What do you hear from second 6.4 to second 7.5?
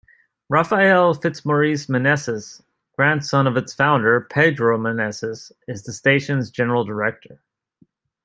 general director.